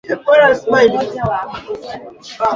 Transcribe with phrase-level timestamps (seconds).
[0.79, 1.93] Umoja wa Afrika